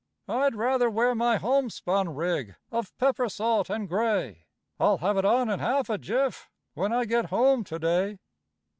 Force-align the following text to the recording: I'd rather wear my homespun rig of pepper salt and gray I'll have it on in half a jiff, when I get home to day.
I'd 0.27 0.55
rather 0.55 0.89
wear 0.89 1.13
my 1.13 1.37
homespun 1.37 2.15
rig 2.15 2.55
of 2.71 2.91
pepper 2.97 3.29
salt 3.29 3.69
and 3.69 3.87
gray 3.87 4.45
I'll 4.79 4.97
have 4.97 5.15
it 5.15 5.25
on 5.25 5.47
in 5.47 5.59
half 5.59 5.91
a 5.91 5.99
jiff, 5.99 6.49
when 6.73 6.91
I 6.91 7.05
get 7.05 7.25
home 7.25 7.63
to 7.65 7.77
day. 7.77 8.17